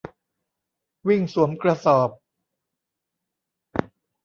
[1.07, 2.09] วิ่งสวมกระสอบ